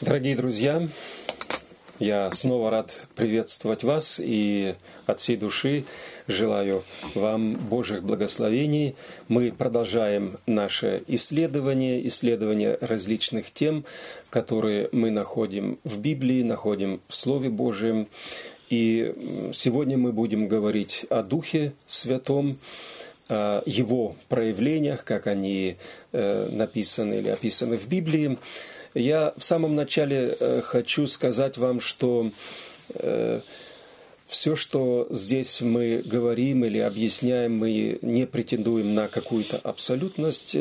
[0.00, 0.86] Дорогие друзья,
[1.98, 5.86] я снова рад приветствовать вас и от всей души
[6.28, 6.84] желаю
[7.16, 8.94] вам Божьих благословений.
[9.26, 13.84] Мы продолжаем наше исследование, исследование различных тем,
[14.30, 18.06] которые мы находим в Библии, находим в Слове Божьем.
[18.70, 22.60] И сегодня мы будем говорить о Духе Святом,
[23.28, 25.76] о его проявлениях, как они
[26.12, 28.38] э, написаны или описаны в Библии.
[28.98, 32.32] Я в самом начале э, хочу сказать вам, что
[32.94, 33.40] э,
[34.28, 40.54] все, что здесь мы говорим или объясняем, мы не претендуем на какую-то абсолютность.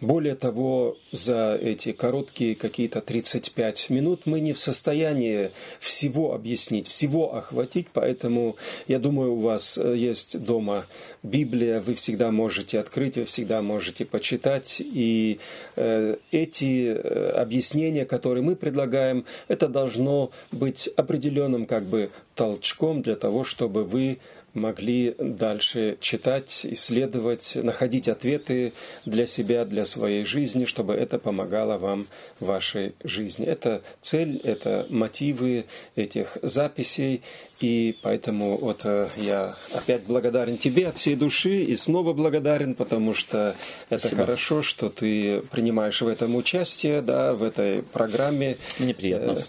[0.00, 7.36] Более того, за эти короткие какие-то 35 минут мы не в состоянии всего объяснить, всего
[7.36, 8.56] охватить, поэтому
[8.88, 10.86] я думаю, у вас есть дома
[11.22, 15.38] Библия, вы всегда можете открыть, вы всегда можете почитать, и
[15.76, 23.11] э, эти э, объяснения, которые мы предлагаем, это должно быть определенным как бы толчком для
[23.16, 24.18] того, чтобы вы
[24.54, 28.72] могли дальше читать, исследовать, находить ответы
[29.04, 32.06] для себя, для своей жизни, чтобы это помогало вам
[32.38, 33.46] в вашей жизни.
[33.46, 35.64] Это цель, это мотивы
[35.96, 37.22] этих записей.
[37.60, 43.14] И поэтому вот э, я опять благодарен тебе от всей души и снова благодарен, потому
[43.14, 43.54] что
[43.88, 44.22] это Спасибо.
[44.22, 48.58] хорошо, что ты принимаешь в этом участие, да, в этой программе.
[48.80, 49.46] Мне приятно.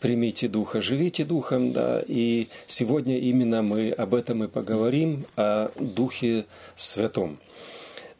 [0.00, 6.46] Примите Духа, живите Духом, да, и сегодня именно мы об этом и поговорим, о Духе
[6.76, 7.38] Святом.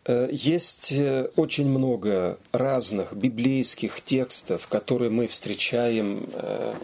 [0.09, 6.75] Э, есть э, очень много разных библейских текстов, которые мы встречаем э,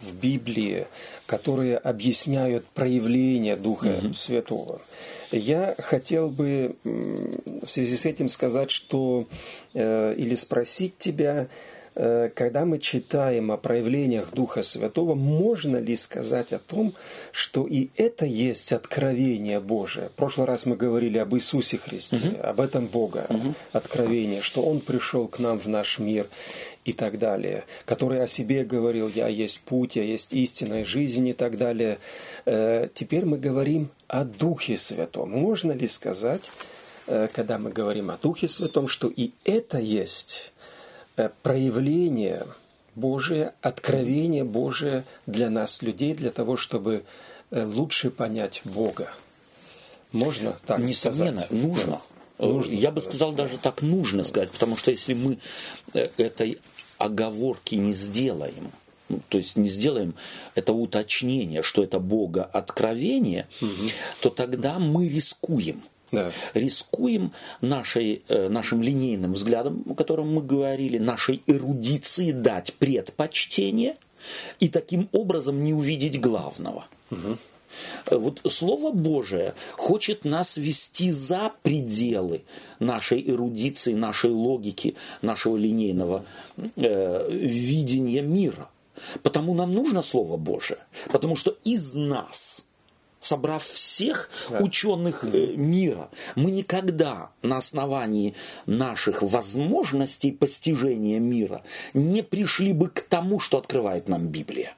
[0.00, 0.86] в Библии,
[1.24, 4.12] которые объясняют проявление Духа mm-hmm.
[4.12, 4.82] Святого.
[5.32, 9.26] Я хотел бы в связи с этим сказать, что
[9.74, 11.48] или спросить тебя,
[11.96, 16.94] когда мы читаем о проявлениях Духа Святого, можно ли сказать о том,
[17.32, 20.10] что и это есть откровение Божие?
[20.10, 22.36] В прошлый раз мы говорили об Иисусе Христе, угу.
[22.42, 23.54] об этом Бога, угу.
[23.72, 26.26] откровение, что Он пришел к нам в наш мир
[26.84, 31.32] и так далее, который о себе говорил, я есть путь, я есть истинная жизнь и
[31.32, 31.98] так далее.
[32.44, 35.30] Э, теперь мы говорим о Духе Святом.
[35.30, 36.52] Можно ли сказать,
[37.06, 40.55] э, когда мы говорим о Духе Святом, что и это есть Э,
[41.42, 42.46] проявление
[42.94, 47.04] Божие, откровение Божие для нас, людей, для того, чтобы
[47.50, 49.10] э, лучше понять Бога.
[50.12, 51.50] Можно так Несомненно, сказать?
[51.50, 52.00] нужно.
[52.38, 52.46] Да.
[52.46, 52.72] нужно.
[52.72, 55.38] Я бы сказал даже так нужно сказать, потому что если мы
[55.92, 56.58] э, этой
[56.98, 58.72] оговорки не сделаем,
[59.08, 60.14] ну, то есть не сделаем
[60.54, 63.90] это уточнение, что это Бога откровение, угу.
[64.20, 65.82] то тогда мы рискуем–
[66.16, 66.32] да.
[66.54, 73.96] рискуем нашей, э, нашим линейным взглядом, о котором мы говорили, нашей эрудиции дать предпочтение
[74.60, 76.86] и таким образом не увидеть главного.
[77.10, 77.36] Угу.
[78.10, 82.42] Вот Слово Божие хочет нас вести за пределы
[82.78, 86.24] нашей эрудиции, нашей логики, нашего линейного
[86.56, 88.68] э, видения мира.
[89.22, 90.78] Потому нам нужно Слово Божие,
[91.12, 92.65] потому что из нас
[93.26, 94.58] собрав всех да.
[94.58, 98.34] ученых э, мира, мы никогда на основании
[98.66, 104.74] наших возможностей постижения мира не пришли бы к тому, что открывает нам Библия.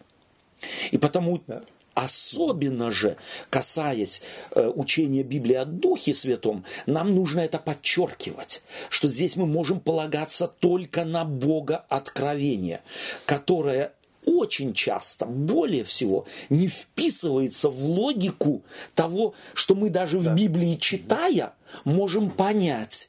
[0.91, 1.63] И потому да.
[1.95, 3.17] Особенно же,
[3.51, 4.23] касаясь
[4.53, 10.47] э, учения Библии о Духе Святом, нам нужно это подчеркивать, что здесь мы можем полагаться
[10.47, 12.83] только на Бога откровения,
[13.27, 13.95] которое
[14.28, 18.62] очень часто, более всего, не вписывается в логику
[18.94, 20.31] того, что мы даже да.
[20.31, 23.09] в Библии читая можем понять.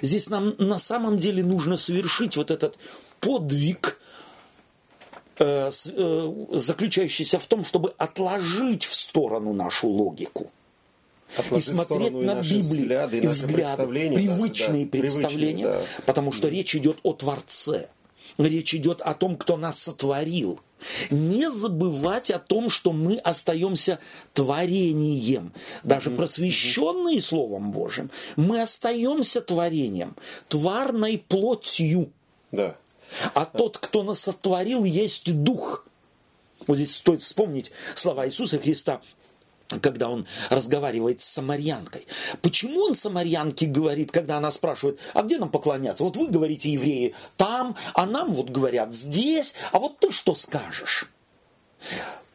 [0.00, 2.76] Здесь нам на самом деле нужно совершить вот этот
[3.20, 4.00] подвиг,
[5.38, 10.50] э, э, заключающийся в том, чтобы отложить в сторону нашу логику.
[11.36, 15.82] Отложить и смотреть на Библию взгляды, и, взгляды, привычные да, представления, да.
[16.04, 17.88] потому что речь идет о Творце.
[18.46, 20.60] Речь идет о том, кто нас сотворил.
[21.10, 24.00] Не забывать о том, что мы остаемся
[24.34, 25.52] творением.
[25.84, 26.16] Даже mm-hmm.
[26.16, 30.16] просвещенные Словом Божьим, мы остаемся творением,
[30.48, 32.10] тварной плотью.
[32.50, 32.76] Да.
[33.34, 35.86] А тот, кто нас сотворил, есть Дух.
[36.66, 39.02] Вот здесь стоит вспомнить слова Иисуса Христа
[39.80, 42.06] когда он разговаривает с самарянкой.
[42.40, 46.04] Почему он самарянке говорит, когда она спрашивает, а где нам поклоняться?
[46.04, 51.10] Вот вы говорите, евреи, там, а нам вот говорят здесь, а вот ты что скажешь?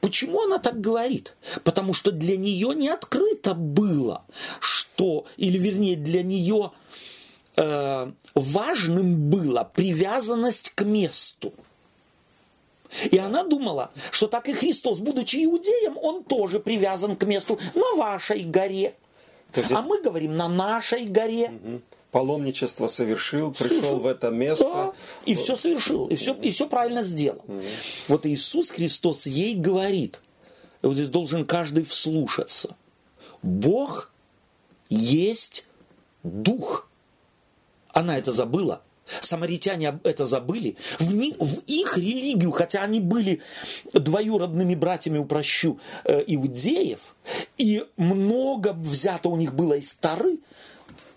[0.01, 1.35] Почему она так говорит?
[1.63, 4.25] Потому что для нее не открыто было,
[4.59, 6.71] что, или вернее, для нее
[7.55, 11.53] э, важным была привязанность к месту.
[13.11, 17.95] И она думала, что так и Христос, будучи иудеем, он тоже привязан к месту на
[17.95, 18.95] вашей горе.
[19.53, 19.71] Здесь...
[19.71, 21.51] А мы говорим на нашей горе.
[21.63, 21.81] Угу.
[22.11, 23.99] Паломничество совершил, пришел совершил.
[23.99, 24.63] в это место.
[24.63, 24.93] Да,
[25.25, 27.43] и все совершил, и все, и все правильно сделал.
[27.47, 27.61] Угу.
[28.07, 30.19] Вот Иисус Христос ей говорит,
[30.81, 32.75] вот здесь должен каждый вслушаться.
[33.41, 34.11] Бог
[34.89, 35.65] есть
[36.23, 36.89] Дух.
[37.89, 38.81] Она это забыла.
[39.21, 40.75] Самаритяне это забыли.
[40.99, 43.41] В, них, в их религию, хотя они были
[43.93, 47.15] двоюродными братьями, упрощу, э, иудеев,
[47.57, 50.39] и много взято у них было из Тары,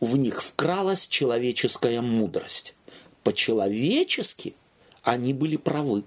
[0.01, 2.75] в них вкралась человеческая мудрость.
[3.23, 4.55] По-человечески
[5.03, 6.05] они были правы.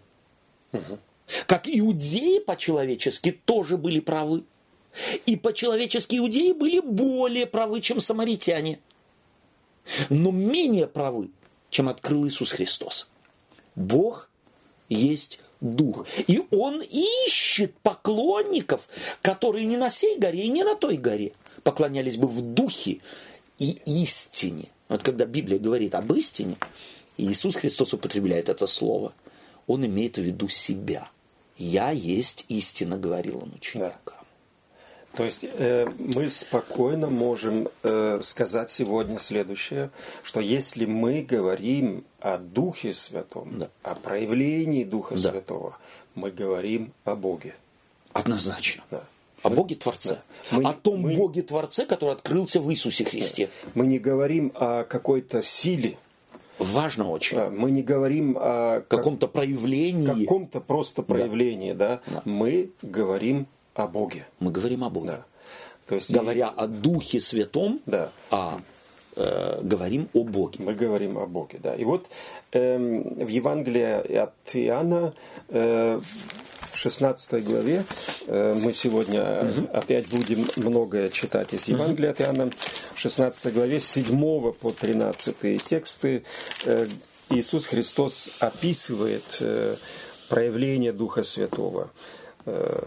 [0.71, 0.99] Угу.
[1.45, 4.43] Как иудеи по-человечески тоже были правы.
[5.25, 8.79] И по-человечески иудеи были более правы, чем самаритяне.
[10.09, 11.29] Но менее правы
[11.73, 13.09] чем открыл Иисус Христос.
[13.75, 14.29] Бог
[14.89, 16.05] есть Дух.
[16.27, 18.89] И Он ищет поклонников,
[19.21, 21.33] которые не на сей горе и не на той горе
[21.63, 22.99] поклонялись бы в Духе
[23.57, 24.69] и истине.
[24.87, 26.57] Вот когда Библия говорит об истине,
[27.17, 29.13] Иисус Христос употребляет это слово,
[29.65, 31.07] Он имеет в виду себя.
[31.57, 33.93] «Я есть истина», говорил Он ученикам.
[34.05, 34.22] Да.
[35.15, 39.91] То есть э, мы спокойно можем э, сказать сегодня следующее,
[40.23, 43.69] что если мы говорим о Духе Святом, да.
[43.83, 45.31] о проявлении Духа да.
[45.31, 45.77] Святого,
[46.15, 47.53] мы говорим о Боге.
[48.11, 48.83] Однозначно.
[48.89, 49.03] Да.
[49.43, 50.17] О Боге Творце.
[50.49, 50.57] Да.
[50.57, 53.49] Мы, о том мы, Боге Творце, который открылся в Иисусе Христе.
[53.65, 53.71] Да.
[53.75, 55.97] Мы не говорим о какой-то силе.
[56.57, 57.37] Важно очень.
[57.37, 60.23] Да, мы не говорим о каком-то проявлении.
[60.23, 62.01] Каком-то просто проявлении, да.
[62.07, 62.13] да.
[62.13, 62.21] да.
[62.25, 64.25] Мы говорим о Боге.
[64.39, 65.07] Мы говорим о Боге.
[65.07, 65.25] Да.
[65.87, 66.59] То есть, Говоря и...
[66.61, 68.11] о Духе Святом, да.
[68.31, 68.59] а
[69.15, 70.63] э, говорим о Боге.
[70.63, 71.75] Мы говорим о Боге, да.
[71.75, 72.09] И вот
[72.51, 75.13] э, в Евангелии от Иоанна
[75.49, 75.99] э,
[76.71, 77.83] в 16 главе
[78.27, 79.69] э, мы сегодня угу.
[79.73, 82.21] опять будем многое читать из Евангелия угу.
[82.23, 82.51] от Иоанна.
[82.95, 86.23] В 16 главе с 7 по 13 тексты
[86.65, 86.87] э,
[87.29, 89.75] Иисус Христос описывает э,
[90.29, 91.89] проявление Духа Святого.
[92.45, 92.83] Э,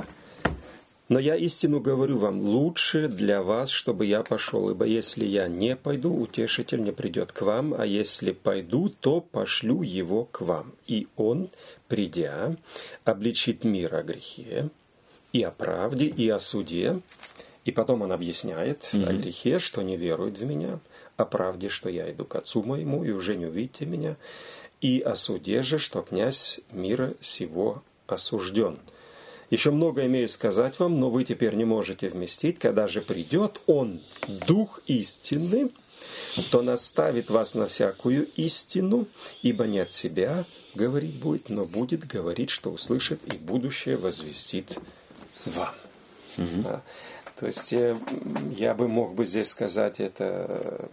[1.08, 5.76] но я истину говорю вам, лучше для вас, чтобы я пошел, ибо если я не
[5.76, 10.72] пойду, утешитель не придет к вам, а если пойду, то пошлю его к вам.
[10.88, 11.50] И он,
[11.86, 12.56] придя,
[13.04, 14.70] обличит мир о грехе,
[15.32, 17.00] и о правде, и о суде.
[17.64, 19.08] И потом он объясняет mm-hmm.
[19.08, 20.80] о грехе, что не верует в меня,
[21.16, 24.16] о правде, что я иду к отцу моему, и уже не увидите меня,
[24.80, 28.78] и о суде же, что князь мира сего осужден–
[29.50, 32.58] еще много имею сказать вам, но вы теперь не можете вместить.
[32.58, 35.70] Когда же придет Он, Дух истины,
[36.50, 39.06] то наставит вас на всякую истину,
[39.42, 40.44] ибо не от себя
[40.74, 44.78] говорить будет, но будет говорить, что услышит, и будущее возвестит
[45.44, 45.74] вам.
[46.38, 46.62] Угу.
[46.62, 46.82] Да.
[47.38, 47.96] То есть э,
[48.56, 50.90] я бы мог бы здесь сказать это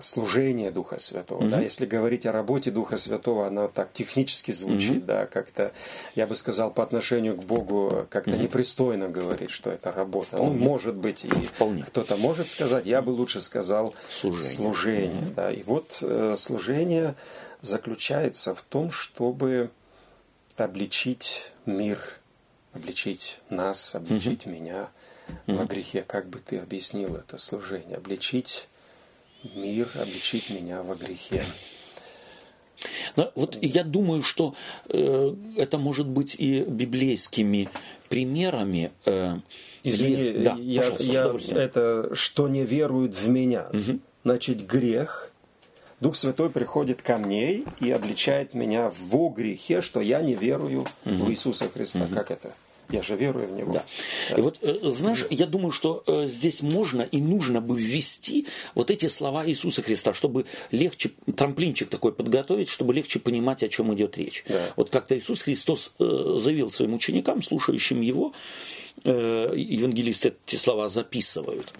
[0.00, 1.42] служение Духа Святого.
[1.42, 1.50] Mm-hmm.
[1.50, 5.06] Да, если говорить о работе Духа Святого, она так технически звучит, mm-hmm.
[5.06, 5.72] да, как-то,
[6.14, 8.42] я бы сказал, по отношению к Богу как-то mm-hmm.
[8.42, 10.38] непристойно говорить, что это работа.
[10.38, 11.82] Он может быть, и Вполне.
[11.82, 14.54] кто-то может сказать, я бы лучше сказал служение.
[14.54, 15.34] служение mm-hmm.
[15.34, 15.52] да.
[15.52, 17.14] И вот э, служение
[17.62, 19.70] заключается в том, чтобы
[20.56, 21.98] обличить мир,
[22.72, 24.50] обличить нас, обличить mm-hmm.
[24.50, 24.90] меня
[25.28, 25.56] mm-hmm.
[25.56, 26.02] во грехе.
[26.02, 27.96] Как бы ты объяснил это служение?
[27.96, 28.68] Обличить
[29.54, 31.44] мир, обличить меня во грехе.
[33.16, 34.54] Но вот я думаю, что
[34.88, 37.68] э, это может быть и библейскими
[38.08, 38.90] примерами.
[39.06, 39.36] Э,
[39.82, 43.68] Извини, и, да, я, я, это что не веруют в меня.
[43.72, 44.00] Угу.
[44.24, 45.30] Значит, грех.
[46.00, 50.86] Дух Святой приходит ко мне и обличает меня во грехе, что я не верую угу.
[51.04, 52.04] в Иисуса Христа.
[52.04, 52.14] Угу.
[52.14, 52.52] Как это?
[52.92, 53.72] Я же верую в него.
[53.72, 53.84] Да.
[54.36, 58.90] И вот, э, знаешь, я думаю, что э, здесь можно и нужно бы ввести вот
[58.90, 64.16] эти слова Иисуса Христа, чтобы легче, трамплинчик такой подготовить, чтобы легче понимать, о чем идет
[64.16, 64.44] речь.
[64.48, 64.72] Да.
[64.76, 68.32] Вот как-то Иисус Христос э, заявил своим ученикам, слушающим его,
[69.02, 71.72] евангелисты эти слова записывают,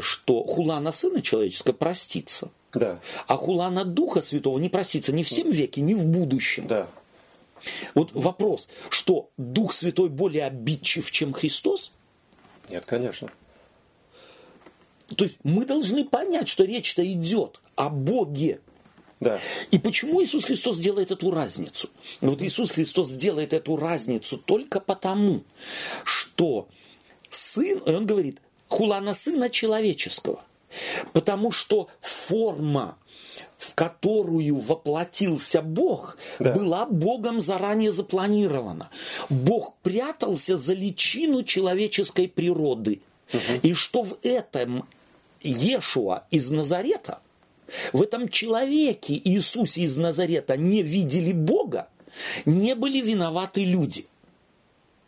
[0.00, 2.50] что хула на Сына Человеческого простится.
[2.74, 3.00] Да.
[3.26, 6.66] А хула на Духа Святого не простится ни в всем веке, ни в будущем.
[6.66, 6.88] Да.
[7.94, 11.92] Вот вопрос, что Дух Святой более обидчив, чем Христос?
[12.68, 13.30] Нет, конечно.
[15.16, 18.60] То есть мы должны понять, что речь-то идет о Боге.
[19.20, 19.38] Да.
[19.70, 21.88] И почему Иисус Христос делает эту разницу?
[22.20, 25.44] Вот Иисус Христос делает эту разницу только потому,
[26.04, 26.68] что
[27.30, 30.44] сын, он говорит, хулана сына человеческого.
[31.12, 32.98] Потому что форма
[33.64, 36.52] в которую воплотился Бог, да.
[36.52, 38.90] была Богом заранее запланирована.
[39.30, 43.00] Бог прятался за личину человеческой природы.
[43.32, 43.60] Угу.
[43.62, 44.86] И что в этом
[45.40, 47.20] Ешуа из Назарета,
[47.92, 51.88] в этом человеке Иисусе из Назарета не видели Бога,
[52.44, 54.06] не были виноваты люди.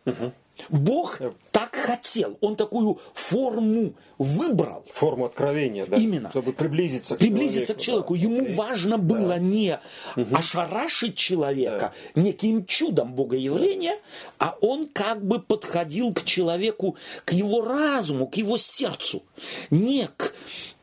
[0.06, 0.32] Угу.
[0.68, 1.20] Бог
[1.52, 4.84] так хотел, он такую форму выбрал.
[4.92, 5.96] Форму откровения, да?
[5.96, 6.30] Именно.
[6.30, 8.14] Чтобы приблизиться к приблизиться человеку.
[8.14, 8.16] к человеку.
[8.16, 8.20] Да.
[8.20, 9.38] Ему важно было да.
[9.38, 9.78] не
[10.16, 10.36] угу.
[10.36, 12.20] ошарашить человека да.
[12.20, 13.98] неким чудом богоявления,
[14.38, 14.48] да.
[14.48, 19.22] а он как бы подходил к человеку, к его разуму, к его сердцу.
[19.70, 20.32] Не к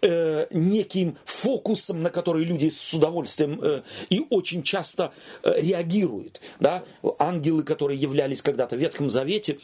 [0.04, 6.42] э, неким фокусом, на который люди с удовольствием э, и очень часто э, реагируют.
[6.60, 6.84] Да?
[7.18, 9.58] Ангелы, которые являлись когда-то в Ветхом Завете,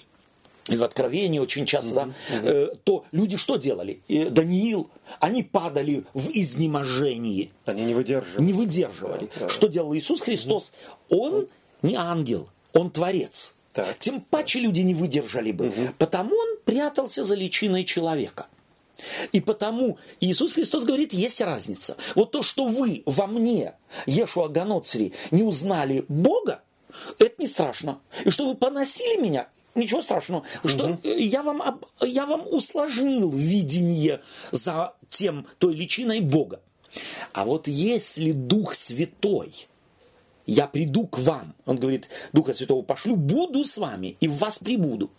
[0.67, 2.41] и в Откровении очень часто, mm-hmm.
[2.43, 4.01] да, э, то люди что делали?
[4.07, 7.51] Э, Даниил, они падали в изнеможении.
[7.65, 8.45] Они не выдерживали.
[8.45, 9.29] Не выдерживали.
[9.35, 9.49] Да, да.
[9.49, 10.73] Что делал Иисус Христос?
[11.09, 11.17] Mm-hmm.
[11.17, 11.47] Он
[11.81, 13.55] не ангел, он творец.
[13.73, 13.97] Так.
[13.99, 15.67] Тем паче люди не выдержали бы.
[15.67, 15.81] Угу.
[15.97, 18.47] Потому он прятался за личиной человека.
[19.31, 21.97] И потому Иисус Христос говорит, есть разница.
[22.15, 23.73] Вот то, что вы во мне,
[24.05, 26.61] Ешуа Ганоцри, не узнали Бога,
[27.17, 27.99] это не страшно.
[28.25, 30.99] И что вы поносили меня, ничего страшного, что угу.
[31.03, 36.61] я, вам, я вам усложнил видение за тем, той личиной Бога.
[37.33, 39.67] А вот если Дух Святой,
[40.49, 44.59] я приду к вам, он говорит, Духа Святого пошлю, буду с вами и в вас
[44.59, 45.11] прибуду.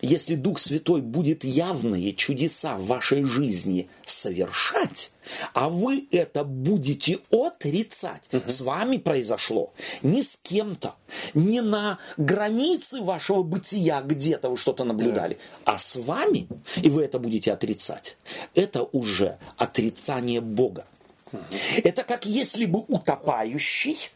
[0.00, 5.12] Если Дух Святой будет явные чудеса в вашей жизни совершать,
[5.52, 8.42] а вы это будете отрицать, угу.
[8.46, 10.94] с вами произошло не с кем-то,
[11.34, 15.72] не на границе вашего бытия где-то вы что-то наблюдали, да.
[15.72, 18.16] а с вами, и вы это будете отрицать,
[18.54, 20.86] это уже отрицание Бога.
[21.32, 21.42] Угу.
[21.84, 24.10] Это как если бы утопающий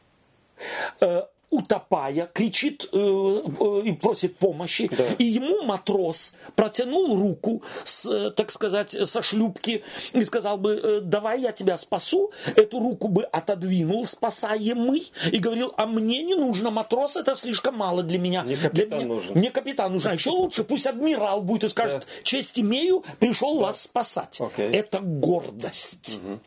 [1.51, 4.91] утопая, кричит э, э, и просит помощи.
[4.95, 5.07] Да.
[5.19, 11.01] И ему матрос протянул руку, с, э, так сказать, со шлюпки и сказал бы, э,
[11.01, 12.33] давай я тебя спасу.
[12.55, 18.03] Эту руку бы отодвинул спасаемый и говорил, а мне не нужно, матрос, это слишком мало
[18.03, 18.43] для меня.
[18.43, 19.39] Мне капитан для меня, нужен.
[19.39, 20.11] Мне капитан нужен.
[20.11, 22.23] А еще лучше, пусть адмирал будет и скажет, да.
[22.25, 23.67] честь имею, пришел да.
[23.67, 24.39] вас спасать.
[24.39, 24.71] Okay.
[24.71, 26.19] Это гордость.
[26.23, 26.41] Угу.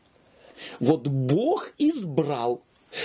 [0.80, 2.62] Вот Бог избрал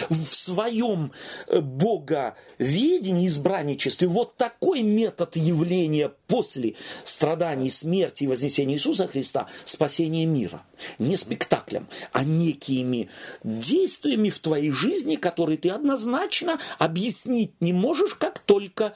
[0.08, 1.12] в своем
[1.46, 6.74] э, боговедении, избранничестве, вот такой метод явления после
[7.04, 10.62] страданий, смерти и вознесения Иисуса Христа, спасения мира.
[10.98, 13.08] Не спектаклем, а некими
[13.44, 18.94] действиями в твоей жизни, которые ты однозначно объяснить не можешь, как только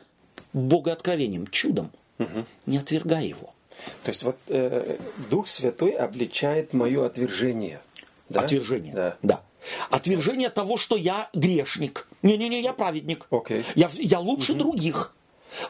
[0.53, 1.91] богооткровением, чудом.
[2.19, 2.47] Угу.
[2.67, 3.55] Не отвергай его.
[4.03, 4.99] То есть вот э,
[5.31, 7.81] Дух Святой обличает мое отвержение.
[8.29, 8.43] Да?
[8.43, 9.17] Отвержение, да.
[9.23, 9.43] да.
[9.91, 12.07] Отвержение того, что я грешник.
[12.23, 13.27] Не-не-не, я праведник.
[13.31, 13.65] Okay.
[13.75, 14.61] Я, я лучше угу.
[14.61, 15.15] других.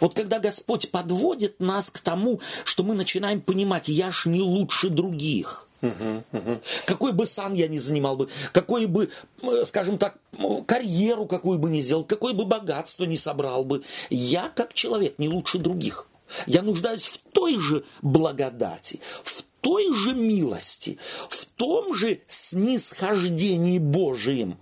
[0.00, 4.90] Вот когда Господь подводит нас к тому, что мы начинаем понимать, я ж не лучше
[4.90, 5.66] других.
[5.82, 6.60] Угу, угу.
[6.84, 10.18] Какой бы сан я ни занимал бы, какой бы, э, скажем так,
[10.66, 15.28] карьеру какую бы ни сделал, какое бы богатство ни собрал бы, я как человек не
[15.28, 16.06] лучше других.
[16.46, 20.98] Я нуждаюсь в той же благодати, в той же милости,
[21.28, 24.56] в том же снисхождении Божием,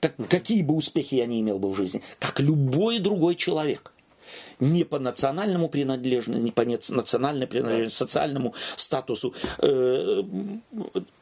[0.00, 3.92] как, какие бы успехи я ни имел бы в жизни, как любой другой человек.
[4.60, 10.22] Не по национальному принадлежности, не по национальной принадлежности, социальному статусу, э,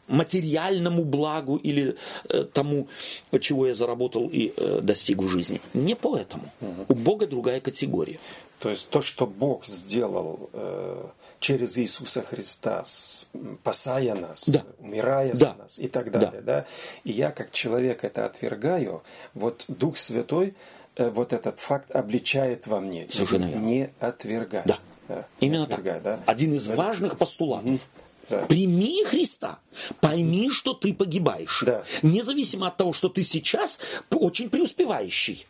[0.09, 1.97] материальному благу или
[2.28, 2.88] э, тому,
[3.40, 5.61] чего я заработал и э, достиг в жизни.
[5.75, 6.50] Не по этому.
[6.88, 8.18] У Бога другая категория.
[8.59, 11.06] То есть то, что Бог сделал э,
[11.40, 14.64] через Иисуса Христа, спасая нас, да.
[14.78, 15.38] умирая да.
[15.38, 16.43] за нас и так далее.
[16.43, 16.61] Да.
[16.61, 16.66] Да?
[17.05, 19.02] И я как человек это отвергаю,
[19.35, 20.55] вот Дух Святой
[20.97, 23.07] э, вот этот факт обличает во мне.
[23.11, 24.66] Совершенно Не отвергать.
[24.66, 24.78] Да.
[25.09, 25.26] да.
[25.40, 26.19] Именно отвергать, так.
[26.19, 26.33] Да?
[26.33, 27.88] Один из важных постулатов.
[28.28, 28.38] Да.
[28.47, 29.61] Прими Христа,
[30.00, 31.62] пойми, что ты погибаешь.
[31.64, 31.85] Да.
[32.02, 35.47] Независимо от того, что ты сейчас очень преуспевающий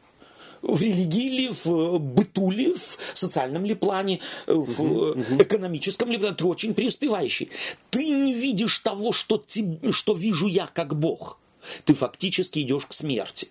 [0.66, 6.34] в религии ли, в быту ли, в социальном ли плане, в угу, экономическом ли плане,
[6.34, 7.50] ты очень преуспевающий.
[7.90, 11.38] Ты не видишь того, что, тебе, что вижу я как Бог.
[11.84, 13.48] Ты фактически идешь к смерти.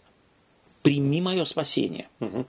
[0.81, 2.07] Прими мое спасение.
[2.19, 2.45] Угу.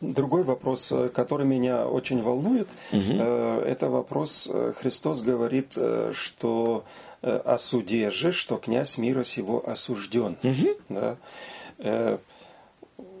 [0.00, 3.12] Другой вопрос, э, который меня очень волнует, угу.
[3.12, 5.78] это вопрос, Христос говорит,
[6.12, 6.84] что
[7.20, 10.36] о суде же, что князь мира сего осужден.
[10.42, 10.76] Угу.
[10.88, 11.16] Да?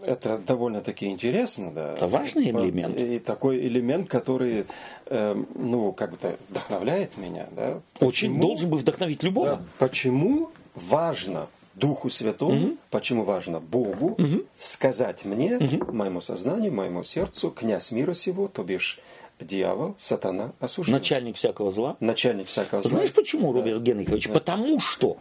[0.02, 1.92] Это довольно-таки интересно, да.
[1.92, 2.98] Это важный элемент.
[3.00, 4.66] И такой элемент, который,
[5.06, 7.80] э, ну, как бы вдохновляет меня, да.
[7.94, 9.46] Почему, Очень должен бы вдохновить любого.
[9.46, 12.76] Да, почему важно Духу Святому, угу.
[12.90, 14.42] почему важно Богу угу.
[14.58, 15.92] сказать мне, угу.
[15.92, 18.98] моему сознанию, моему сердцу, князь мира сего, то бишь
[19.40, 20.94] дьявол, сатана осужден.
[20.94, 21.96] Начальник всякого зла.
[22.00, 22.90] Начальник всякого зла.
[22.90, 23.92] Знаешь почему, Роберт да.
[23.92, 24.28] Генрихович?
[24.28, 24.34] Да.
[24.34, 25.16] Потому что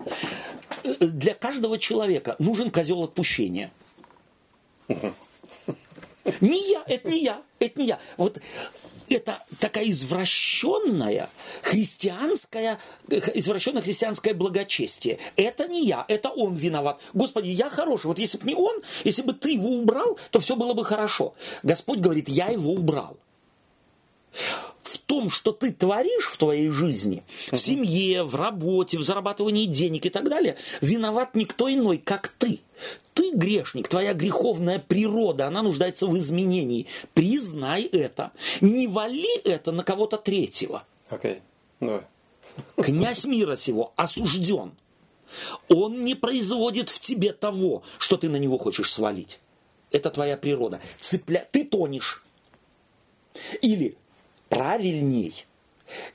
[0.83, 3.71] э, для каждого человека нужен козел отпущения.
[6.39, 7.99] Не я, это не я, это не я.
[8.17, 8.39] Вот
[9.09, 11.29] это такая извращенная
[11.63, 12.79] христианская,
[13.09, 15.19] извращенное христианское благочестие.
[15.35, 17.01] Это не я, это он виноват.
[17.13, 18.07] Господи, я хороший.
[18.07, 21.33] Вот если бы не он, если бы ты его убрал, то все было бы хорошо.
[21.63, 23.17] Господь говорит, я его убрал
[24.83, 30.05] в том, что ты творишь в твоей жизни, в семье, в работе, в зарабатывании денег
[30.05, 32.61] и так далее, виноват никто иной, как ты.
[33.13, 36.87] Ты грешник, твоя греховная природа, она нуждается в изменении.
[37.13, 38.31] Признай это.
[38.61, 40.83] Не вали это на кого-то третьего.
[41.09, 41.41] Okay.
[41.79, 42.03] No.
[42.77, 44.73] Князь мира сего осужден.
[45.69, 49.39] Он не производит в тебе того, что ты на него хочешь свалить.
[49.91, 50.79] Это твоя природа.
[50.99, 51.47] Цепля...
[51.51, 52.25] Ты тонешь.
[53.61, 53.97] Или
[54.49, 55.45] правильней.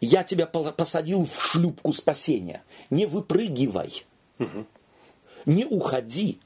[0.00, 2.62] Я тебя посадил в шлюпку спасения.
[2.90, 4.04] Не выпрыгивай.
[4.38, 4.66] Угу.
[5.46, 6.38] Не уходи.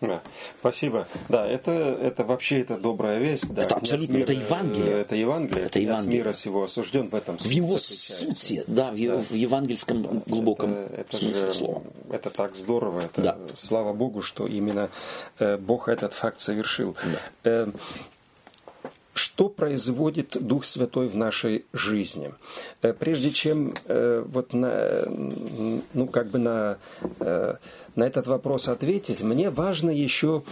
[0.00, 0.22] Да,
[0.60, 1.06] спасибо.
[1.28, 3.52] Да, это, это вообще это добрая весть.
[3.52, 5.00] Да, это абсолютно мира, это Евангелие.
[5.00, 5.66] Это Евангелие.
[5.66, 6.18] Это Евангелие.
[6.18, 7.36] мира сего осужден в этом.
[7.36, 9.18] В его сути, да, в, да.
[9.18, 11.82] в евангельском глубоком это, это смысле же, слова.
[12.10, 13.00] Это так здорово.
[13.00, 13.38] Это, да.
[13.52, 14.88] Слава Богу, что именно
[15.38, 16.96] э, Бог этот факт совершил.
[17.44, 17.68] Да.
[19.14, 22.32] Что производит Дух Святой в нашей жизни.
[22.82, 25.04] Э, прежде чем э, вот на,
[25.94, 26.78] ну, как бы на,
[27.18, 27.54] э,
[27.96, 30.42] на этот вопрос ответить, мне важно еще,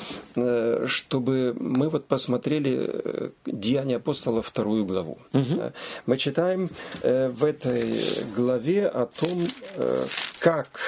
[0.87, 5.19] чтобы мы вот посмотрели Деяния апостола вторую главу.
[5.33, 5.73] Угу.
[6.07, 6.71] Мы читаем
[7.03, 9.45] в этой главе о том,
[10.41, 10.81] как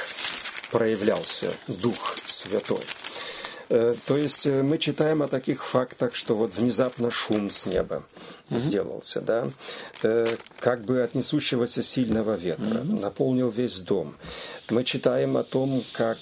[0.71, 2.81] проявлялся Дух Святой.
[3.71, 8.03] Э, то есть э, мы читаем о таких фактах, что вот внезапно шум с неба
[8.49, 8.59] mm-hmm.
[8.59, 9.49] сделался, да,
[10.03, 10.27] э,
[10.59, 13.01] как бы от несущегося сильного ветра, mm-hmm.
[13.01, 14.17] наполнил весь дом.
[14.71, 16.19] Мы читаем о том, как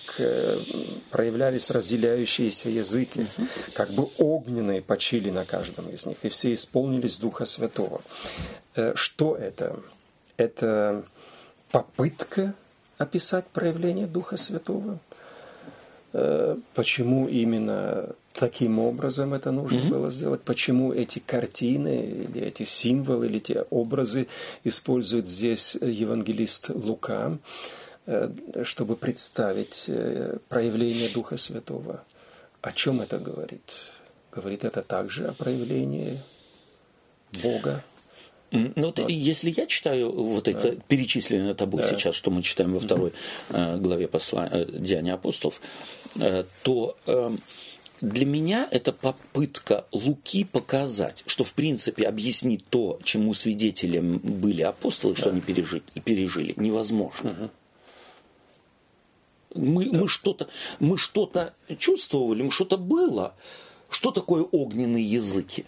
[1.10, 3.72] проявлялись разделяющиеся языки, mm-hmm.
[3.72, 8.02] как бы огненные почили на каждом из них, и все исполнились Духа Святого.
[8.94, 9.80] Что это?
[10.36, 11.02] Это
[11.70, 12.54] попытка
[12.98, 14.98] описать проявление Духа Святого?
[16.12, 19.88] Э, почему именно таким образом это нужно mm-hmm.
[19.90, 24.28] было сделать, почему эти картины или эти символы или эти образы
[24.64, 27.38] использует здесь евангелист Лука,
[28.06, 28.30] э,
[28.64, 32.04] чтобы представить э, проявление Духа Святого.
[32.62, 33.90] О чем это говорит?
[34.32, 36.20] Говорит это также о проявлении
[37.42, 37.84] Бога.
[38.50, 38.98] Ну, вот.
[39.10, 40.82] если я читаю вот это да.
[40.88, 41.90] перечисленное тобой да.
[41.90, 43.12] сейчас, что мы читаем во второй
[43.50, 45.60] э, главе послания, Деяния апостолов,
[46.62, 47.36] то э,
[48.00, 55.14] для меня это попытка Луки показать, что в принципе объяснить то, чему свидетелем были апостолы,
[55.14, 55.20] да.
[55.20, 57.30] что они пережили, пережили невозможно.
[57.30, 57.50] Угу.
[59.54, 60.00] Мы, да.
[60.00, 63.34] мы что-то мы что-то чувствовали, мы что-то было.
[63.90, 65.64] Что такое огненные языки?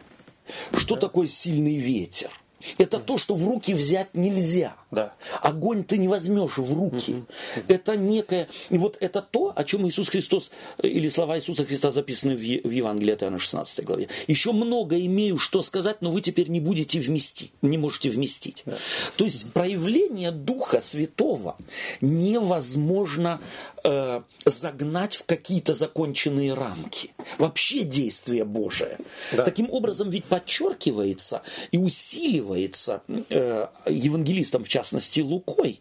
[0.72, 1.02] Что да.
[1.02, 2.30] такое сильный ветер?
[2.78, 4.74] Это то, что в руки взять нельзя.
[4.90, 5.14] Да.
[5.40, 7.12] Огонь ты не возьмешь в руки.
[7.12, 7.26] Угу.
[7.68, 8.48] Это некое...
[8.70, 12.70] И вот это то, о чем Иисус Христос, э, или слова Иисуса Христа записаны в
[12.70, 14.08] Евангелии от Иоанна 16 главе.
[14.26, 18.62] Еще много имею что сказать, но вы теперь не будете вместить, не можете вместить.
[18.66, 18.76] Да.
[19.16, 21.56] То есть проявление Духа Святого
[22.00, 23.40] невозможно
[23.84, 27.12] э, загнать в какие-то законченные рамки.
[27.38, 28.98] Вообще действие Божие.
[29.32, 29.44] Да.
[29.44, 35.80] Таким образом ведь подчеркивается и усиливается э, евангелистом в частности частности Лукой,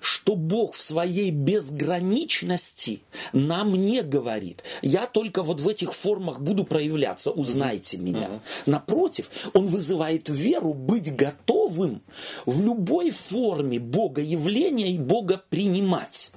[0.00, 3.00] что Бог в своей безграничности
[3.32, 4.62] нам не говорит.
[4.82, 8.40] Я только вот в этих формах буду проявляться, узнайте меня.
[8.66, 12.00] Напротив, Он вызывает веру быть готовым
[12.46, 16.30] в любой форме Бога явления и Бога принимать.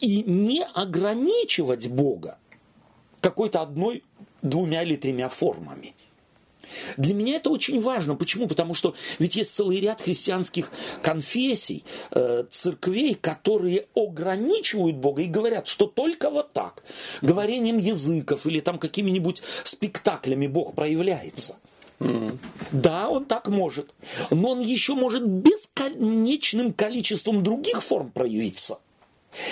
[0.00, 2.38] И не ограничивать Бога
[3.20, 4.04] какой-то одной,
[4.42, 5.94] двумя или тремя формами.
[6.96, 8.14] Для меня это очень важно.
[8.14, 8.46] Почему?
[8.46, 10.70] Потому что ведь есть целый ряд христианских
[11.02, 16.82] конфессий, э, церквей, которые ограничивают Бога и говорят, что только вот так,
[17.22, 21.56] говорением языков или там какими-нибудь спектаклями Бог проявляется.
[22.00, 22.38] Mm-hmm.
[22.72, 23.90] Да, он так может.
[24.30, 28.78] Но он еще может бесконечным количеством других форм проявиться.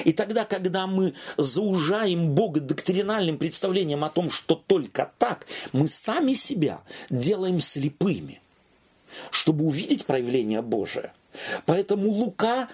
[0.05, 6.33] И тогда, когда мы заужаем Бога доктринальным представлением о том, что только так, мы сами
[6.33, 8.41] себя делаем слепыми,
[9.31, 11.12] чтобы увидеть проявление Божие.
[11.67, 12.69] Поэтому Лука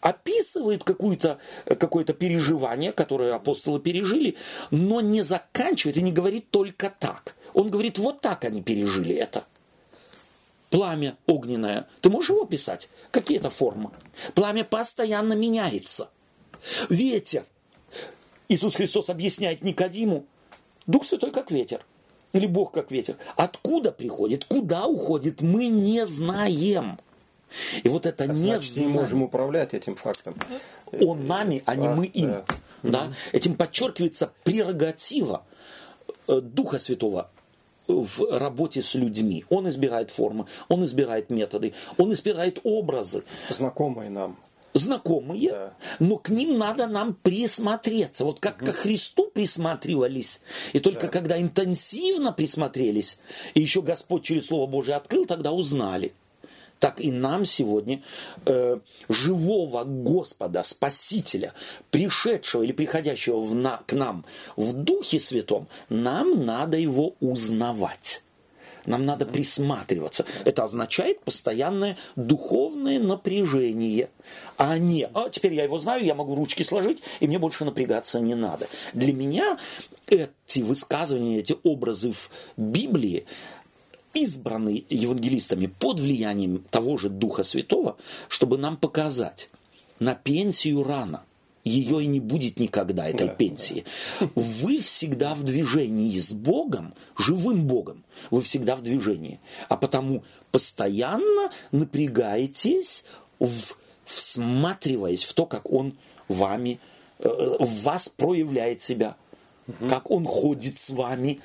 [0.00, 4.36] описывает какое-то какое переживание, которое апостолы пережили,
[4.70, 7.34] но не заканчивает и не говорит только так.
[7.54, 9.44] Он говорит, вот так они пережили это.
[10.70, 11.86] Пламя огненное.
[12.00, 12.88] Ты можешь его описать?
[13.10, 13.90] Какие это формы?
[14.34, 16.10] Пламя постоянно меняется.
[16.88, 17.44] Ветер.
[18.48, 20.26] Иисус Христос объясняет Никодиму,
[20.86, 21.84] Дух Святой как ветер.
[22.32, 23.16] Или Бог как ветер.
[23.36, 26.98] Откуда приходит, куда уходит, мы не знаем.
[27.82, 30.34] И вот это а не значит, не можем управлять этим фактом.
[31.00, 32.30] Он нами, а не а, мы им.
[32.30, 32.44] Да.
[32.82, 33.04] Да?
[33.04, 33.14] Угу.
[33.32, 35.44] Этим подчеркивается прерогатива
[36.26, 37.30] э, Духа Святого
[37.86, 39.44] в работе с людьми.
[39.50, 43.24] Он избирает формы, он избирает методы, он избирает образы.
[43.48, 44.38] Знакомые нам
[44.74, 45.74] знакомые, да.
[45.98, 48.24] но к ним надо нам присмотреться.
[48.24, 48.66] Вот как угу.
[48.66, 50.40] ко Христу присматривались,
[50.72, 51.08] и только да.
[51.08, 53.18] когда интенсивно присмотрелись,
[53.54, 56.12] и еще Господь через Слово Божие открыл, тогда узнали.
[56.78, 58.02] Так и нам сегодня
[58.44, 61.54] э, живого Господа, Спасителя,
[61.92, 64.24] пришедшего или приходящего в на, к нам
[64.56, 68.24] в Духе Святом, нам надо его узнавать.
[68.86, 70.24] Нам надо присматриваться.
[70.44, 74.10] Это означает постоянное духовное напряжение,
[74.56, 78.20] а не, а теперь я его знаю, я могу ручки сложить, и мне больше напрягаться
[78.20, 78.68] не надо.
[78.92, 79.58] Для меня
[80.08, 83.24] эти высказывания, эти образы в Библии,
[84.14, 87.96] избраны евангелистами под влиянием того же Духа Святого,
[88.28, 89.48] чтобы нам показать,
[89.98, 91.22] на пенсию рано–
[91.64, 93.84] ее и не будет никогда, этой да, пенсии.
[94.34, 99.40] Вы всегда в движении с Богом, живым Богом, вы всегда в движении.
[99.68, 103.04] А потому постоянно напрягаетесь,
[103.38, 105.94] в, всматриваясь в то, как Он
[106.28, 106.80] вами,
[107.18, 109.16] э, в вас проявляет себя,
[109.68, 109.88] угу.
[109.88, 111.40] как Он ходит с вами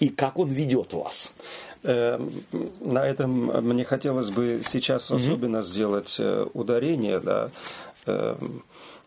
[0.00, 1.32] и как Он ведет вас.
[1.84, 2.18] Э,
[2.80, 5.66] на этом мне хотелось бы сейчас особенно угу.
[5.66, 7.50] сделать э, ударение, да,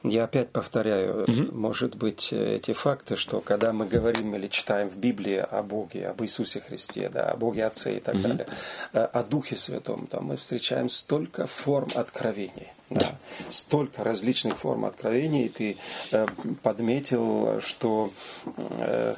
[0.09, 1.57] я опять повторяю, угу.
[1.57, 6.21] может быть, эти факты, что когда мы говорим или читаем в Библии о Боге, об
[6.21, 8.23] Иисусе Христе, да, о Боге Отце и так угу.
[8.23, 8.47] далее,
[8.93, 12.71] э, о Духе Святом, то мы встречаем столько форм откровений.
[12.89, 12.99] Да.
[12.99, 13.15] да.
[13.49, 15.45] Столько различных форм откровений.
[15.45, 15.77] И ты
[16.11, 16.25] э,
[16.61, 18.11] подметил, что
[18.57, 19.15] э,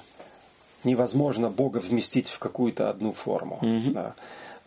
[0.84, 3.60] невозможно Бога вместить в какую-то одну форму.
[3.62, 3.91] Угу.
[3.91, 4.15] Да.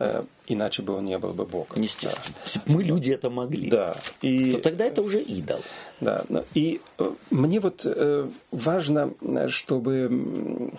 [0.01, 1.83] Э, иначе бы он не был бы Богом.
[1.83, 2.35] Естественно.
[2.55, 2.73] Да.
[2.73, 3.69] Мы люди это могли.
[3.69, 3.95] Да.
[4.23, 4.53] И...
[4.53, 5.61] То тогда это уже идол.
[6.01, 6.25] Да.
[6.55, 9.13] И э, мне вот э, важно,
[9.49, 10.73] чтобы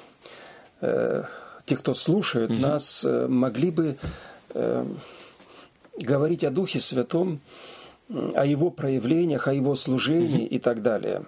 [0.81, 2.59] те, кто слушает угу.
[2.59, 3.97] нас, могли бы
[5.95, 7.39] говорить о Духе Святом,
[8.09, 10.55] о его проявлениях, о его служении угу.
[10.55, 11.25] и так далее.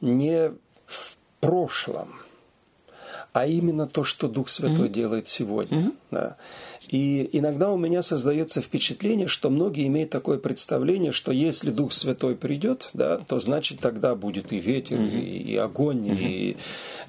[0.00, 0.52] Не
[0.86, 2.14] в прошлом,
[3.34, 5.78] а именно то, что Дух Святой mm делает сегодня.
[5.78, 6.36] mm Да.
[6.86, 12.36] И иногда у меня создается впечатление, что многие имеют такое представление, что если Дух Святой
[12.36, 16.56] придет, да, то значит тогда будет и ветер, mm и, и огонь, mm и,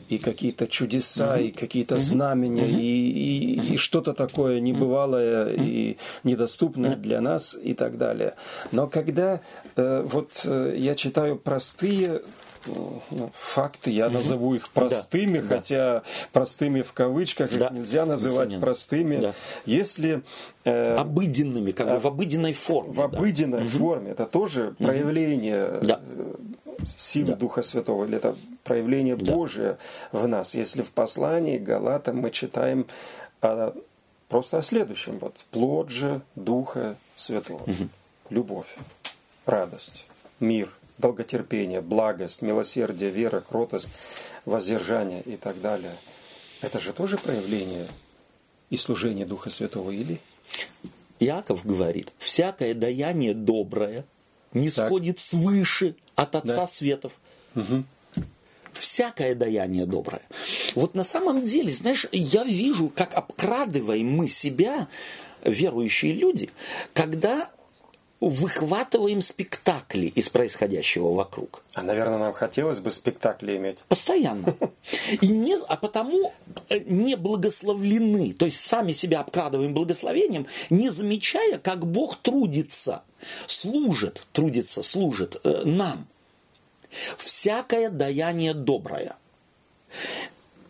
[0.09, 5.53] и какие-то чудеса, mm и какие-то mm знамения, mm и, и, и что-то такое небывалое
[5.53, 8.33] mm и недоступное для нас и так далее.
[8.71, 9.41] Но когда
[9.75, 12.23] э, вот э, я читаю простые
[12.67, 16.03] ну, факты, я назову их простыми, да, хотя да.
[16.31, 17.67] простыми в кавычках да.
[17.67, 18.61] их нельзя называть Несомненно.
[18.61, 19.17] простыми.
[19.17, 19.33] Да.
[19.65, 20.23] Если
[20.63, 22.91] э, обыденными, как бы в обыденной форме.
[22.91, 23.69] В обыденной да.
[23.69, 24.83] форме это тоже угу.
[24.83, 26.01] проявление да.
[26.97, 27.35] силы да.
[27.35, 29.31] Духа Святого, или это проявление да.
[29.31, 29.77] Божие
[30.11, 30.55] в нас.
[30.55, 32.85] Если в послании Галатам мы читаем
[33.41, 33.73] о,
[34.27, 37.89] просто о следующем, вот плод же Духа Святого, угу.
[38.29, 38.75] любовь,
[39.45, 40.07] радость,
[40.39, 43.89] мир, долготерпение, благость, милосердие, вера, кротость,
[44.45, 45.95] воздержание и так далее.
[46.61, 47.87] Это же тоже проявление
[48.69, 50.19] и служение Духа Святого или?
[51.19, 54.05] Иаков говорит, всякое даяние доброе
[54.53, 54.87] не так.
[54.87, 56.67] сходит свыше от Отца да.
[56.67, 57.19] Светов.
[57.55, 57.83] Угу.
[58.73, 60.23] Всякое даяние доброе.
[60.75, 64.87] Вот на самом деле, знаешь, я вижу, как обкрадываем мы себя,
[65.43, 66.49] верующие люди,
[66.93, 67.49] когда
[68.29, 71.63] выхватываем спектакли из происходящего вокруг.
[71.75, 73.83] А, наверное, нам хотелось бы спектакли иметь.
[73.87, 74.55] Постоянно.
[75.21, 76.33] И не, а потому
[76.69, 78.33] э, не благословлены.
[78.33, 83.03] То есть сами себя обкрадываем благословением, не замечая, как Бог трудится,
[83.47, 86.07] служит, трудится, служит э, нам.
[87.17, 89.17] Всякое даяние доброе.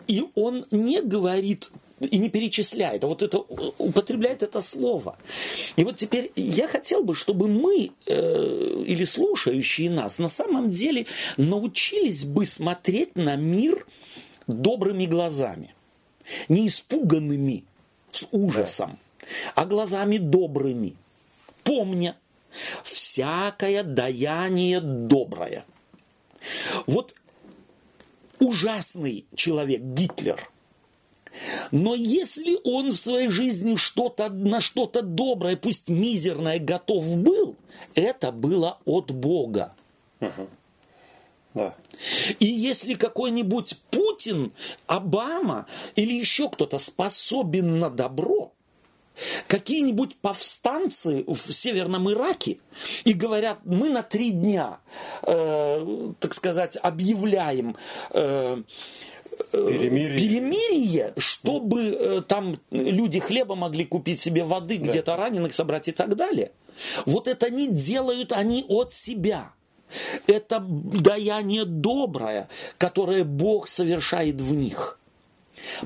[0.07, 5.17] И он не говорит и не перечисляет, а вот это употребляет это слово.
[5.75, 11.05] И вот теперь я хотел бы, чтобы мы э, или слушающие нас на самом деле
[11.38, 13.86] научились бы смотреть на мир
[14.47, 15.73] добрыми глазами,
[16.49, 17.63] не испуганными
[18.12, 18.99] с ужасом,
[19.55, 20.95] а глазами добрыми,
[21.63, 22.17] помня,
[22.84, 25.65] всякое даяние доброе.
[26.88, 27.15] Вот
[28.39, 30.49] ужасный человек Гитлер–
[31.71, 37.55] но если он в своей жизни что-то, на что-то доброе, пусть мизерное, готов был,
[37.93, 39.73] это было от Бога.
[40.21, 40.47] Угу.
[41.55, 41.73] Да.
[42.39, 44.51] И если какой-нибудь Путин,
[44.87, 48.51] Обама или еще кто-то способен на добро,
[49.47, 52.57] какие-нибудь повстанцы в Северном Ираке
[53.05, 54.79] и говорят, мы на три дня,
[55.23, 57.77] э, так сказать, объявляем
[58.11, 58.61] э,
[59.51, 60.17] перемирие.
[60.17, 64.91] перемирие, чтобы э, там люди хлеба могли купить себе воды, да.
[64.91, 66.51] где-то раненых собрать и так далее.
[67.05, 69.53] Вот это они делают они от себя.
[70.27, 74.99] Это даяние доброе, которое Бог совершает в них.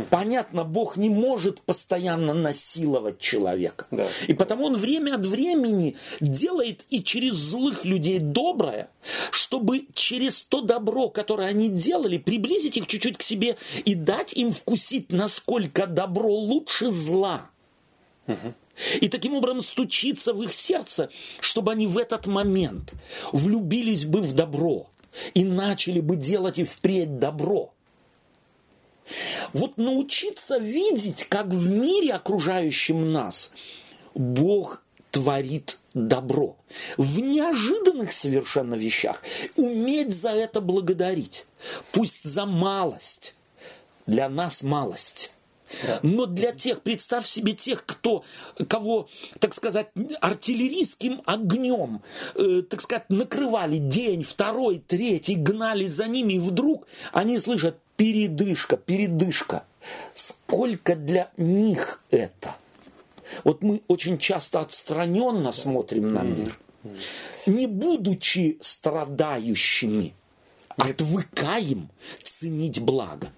[0.10, 3.88] Понятно, Бог не может постоянно насиловать человека.
[3.92, 4.08] Да.
[4.28, 8.90] И потому он время от времени делает и через злых людей доброе,
[9.32, 14.52] чтобы через то добро, которое они делали, приблизить их чуть-чуть к себе и дать им
[14.52, 17.50] вкусить, насколько добро лучше зла.
[18.28, 18.54] Угу.
[19.02, 22.94] И таким образом стучиться в их сердце, чтобы они в этот момент
[23.32, 24.90] влюбились бы в добро
[25.34, 27.74] и начали бы делать и впредь добро.
[29.54, 33.52] Вот научиться видеть, как в мире окружающем нас
[34.14, 36.56] Бог творит добро.
[36.98, 39.24] В неожиданных совершенно вещах.
[39.56, 41.48] Уметь за это благодарить.
[41.92, 43.36] Пусть за малость.
[44.06, 45.32] Для нас малость.
[46.02, 48.24] Но для тех, представь себе тех, кто,
[48.68, 49.08] кого,
[49.40, 52.02] так сказать, артиллерийским огнем,
[52.36, 58.78] э, так сказать, накрывали день, второй, третий, гнали за ними, и вдруг они слышат передышка,
[58.78, 59.66] передышка.
[60.16, 62.56] Сколько для них это?
[63.44, 66.58] Вот мы очень часто отстраненно смотрим на мир,
[67.46, 70.14] не будучи страдающими,
[70.78, 71.90] отвыкаем
[72.24, 73.32] ценить благо.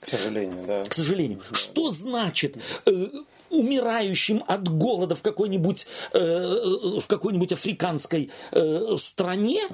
[0.00, 0.82] К сожалению, да.
[0.84, 1.42] К сожалению.
[1.52, 3.08] Что значит э,
[3.50, 9.68] умирающим от голода в какой-нибудь э, в какой-нибудь африканской э, стране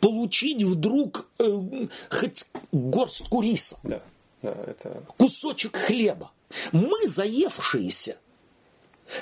[0.00, 4.02] получить вдруг э, хоть горстку риса, да,
[4.42, 5.02] да, это...
[5.16, 6.30] кусочек хлеба.
[6.72, 8.16] Мы заевшиеся.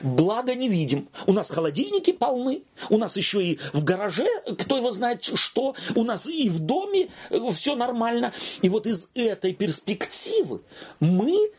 [0.03, 1.09] Благо не видим.
[1.27, 4.27] У нас холодильники полны, у нас еще и в гараже,
[4.59, 8.33] кто его знает что, у нас и в доме э, все нормально.
[8.63, 10.61] И вот из этой перспективы
[10.99, 11.51] мы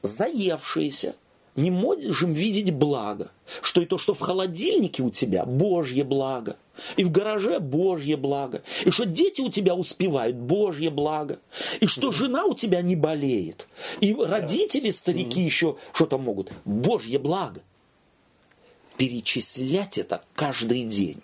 [0.00, 1.16] заевшиеся,
[1.54, 3.30] не можем видеть благо,
[3.62, 6.56] что и то, что в холодильнике у тебя Божье благо,
[6.96, 11.38] и в гараже Божье благо, и что дети у тебя успевают Божье благо,
[11.80, 13.68] и что жена у тебя не болеет,
[14.00, 17.62] и родители, старики еще что-то могут, Божье благо.
[18.96, 21.20] Перечислять это каждый день.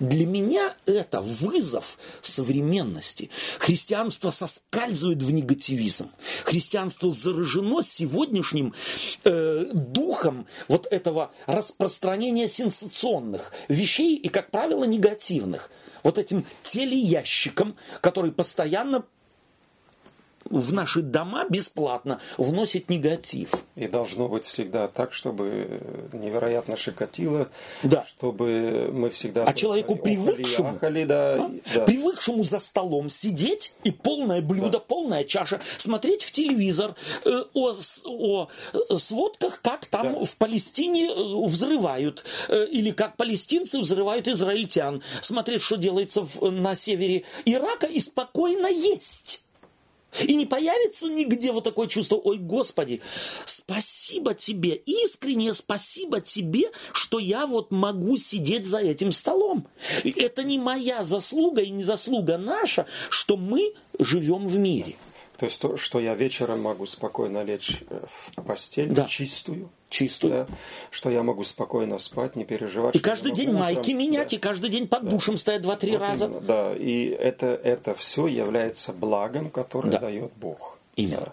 [0.00, 3.30] Для меня это вызов современности.
[3.58, 6.10] Христианство соскальзывает в негативизм.
[6.44, 8.74] Христианство заражено сегодняшним
[9.24, 15.70] э, духом вот этого распространения сенсационных вещей и, как правило, негативных.
[16.02, 19.04] Вот этим телеящиком, который постоянно
[20.50, 23.50] в наши дома бесплатно вносит негатив.
[23.76, 25.80] И должно быть всегда так, чтобы
[26.12, 27.48] невероятно шикотило,
[27.82, 28.04] да.
[28.06, 29.44] чтобы мы всегда...
[29.44, 31.50] А человеку привыкшему, ахали, да, а?
[31.74, 31.84] да.
[31.84, 34.78] привыкшему за столом сидеть и полное блюдо, да.
[34.80, 38.48] полная чаша, смотреть в телевизор э, о, о
[38.96, 40.24] сводках, как там да.
[40.24, 46.74] в Палестине э, взрывают, э, или как палестинцы взрывают израильтян, смотреть, что делается в, на
[46.74, 49.40] севере Ирака и спокойно есть.
[50.22, 53.00] И не появится нигде вот такое чувство, ой, Господи,
[53.44, 59.66] спасибо тебе, искреннее спасибо тебе, что я вот могу сидеть за этим столом.
[60.04, 64.96] Это не моя заслуга и не заслуга наша, что мы живем в мире.
[65.36, 69.04] То есть то, что я вечером могу спокойно лечь э, в постель да.
[69.04, 70.46] чистую, чистую, да,
[70.90, 72.96] что я могу спокойно спать, не переживать.
[72.96, 75.92] И каждый день утром, майки менять, да, и каждый день под да, душем стоять два-три
[75.92, 76.24] вот раза.
[76.26, 79.98] Именно, да, и это, это все является благом, которое да.
[80.00, 80.78] дает Бог.
[80.96, 81.20] Именно.
[81.20, 81.32] Да.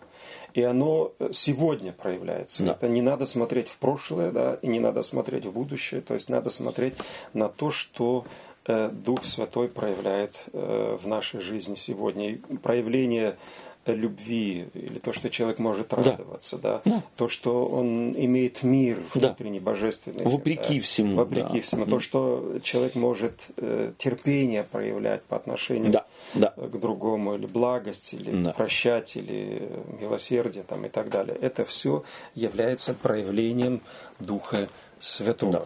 [0.53, 2.63] И оно сегодня проявляется.
[2.63, 2.73] Да.
[2.73, 6.01] Это не надо смотреть в прошлое, да, и не надо смотреть в будущее.
[6.01, 6.93] То есть надо смотреть
[7.33, 8.25] на то, что
[8.65, 12.31] э, Дух Святой проявляет э, в нашей жизни сегодня.
[12.31, 13.37] И проявление
[13.85, 17.03] любви, или то, что человек может радоваться, да, да?
[17.15, 19.65] то, что он имеет мир внутренний, да.
[19.65, 20.23] божественный.
[20.23, 21.15] Вопреки да, всему.
[21.15, 21.61] Вопреки да.
[21.61, 21.85] всему.
[21.85, 26.05] То, что человек может э, терпение проявлять по отношению да.
[26.35, 26.53] Да.
[26.55, 28.51] к другому, или благость, или да.
[28.51, 31.37] прощать, или милосердие там, и так далее.
[31.41, 32.03] Это все
[32.35, 33.81] является проявлением
[34.19, 34.69] Духа
[35.01, 35.51] Святого.
[35.51, 35.65] Да.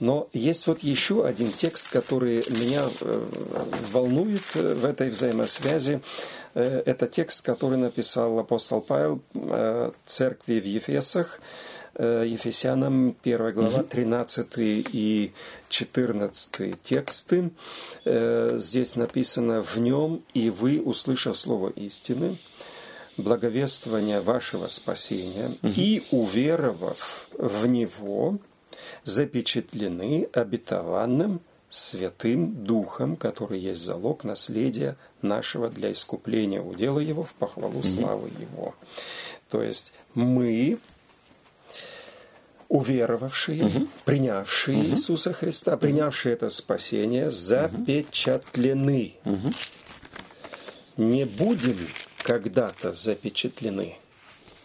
[0.00, 3.26] Но есть вот еще один текст, который меня э,
[3.92, 6.00] волнует э, в этой взаимосвязи.
[6.54, 9.22] Э, это текст, который написал апостол Павел
[10.06, 11.40] церкви в Ефесах,
[11.98, 15.32] Ефесянам 1 глава, 13 и
[15.68, 17.50] 14 тексты.
[18.04, 22.38] Здесь написано «В нем и вы, услышав слово истины,
[23.18, 28.38] благовествования вашего спасения, и уверовав в него,
[29.04, 37.84] запечатлены обетованным Святым Духом, который есть залог наследия нашего для искупления удела Его в похвалу
[37.84, 38.74] славы Его.
[39.48, 40.78] То есть мы,
[42.68, 43.86] уверовавшие, угу.
[44.04, 44.86] принявшие угу.
[44.88, 49.14] Иисуса Христа, принявшие это спасение, запечатлены.
[49.24, 49.50] Угу.
[50.96, 51.78] Не будем
[52.24, 53.96] когда-то запечатлены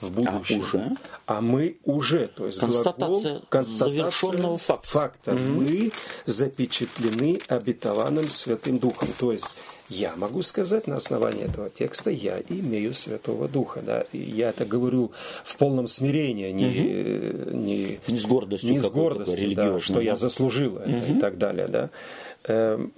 [0.02, 0.62] в будущем.
[0.62, 0.92] А, уже?
[1.26, 4.88] а мы уже, то есть констатация, глагол, констатация завершенного факта.
[4.88, 5.32] факта.
[5.32, 5.50] Mm-hmm.
[5.52, 5.92] Мы
[6.26, 9.10] запечатлены обетованным Святым Духом.
[9.18, 9.48] То есть
[9.90, 13.82] я могу сказать на основании этого текста, я имею Святого Духа.
[13.82, 14.06] Да?
[14.12, 15.12] И я это говорю
[15.44, 17.56] в полном смирении, не, угу.
[17.56, 21.18] не, не с гордостью, не с гордостью да, что я заслужил это угу.
[21.18, 21.68] и так далее.
[21.68, 21.90] Да?
[22.44, 22.92] Эм,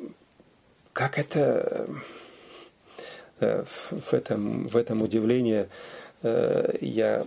[0.94, 1.88] как это
[3.40, 5.68] э, в этом, в этом удивлении Э,
[6.24, 7.26] я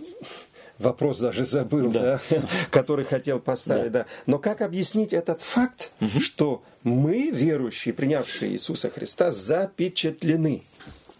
[0.81, 2.19] вопрос даже забыл, да.
[2.29, 3.91] Да, который хотел поставить.
[3.91, 3.99] Да.
[3.99, 4.05] Да.
[4.25, 6.19] Но как объяснить этот факт, угу.
[6.19, 10.63] что мы, верующие, принявшие Иисуса Христа, запечатлены?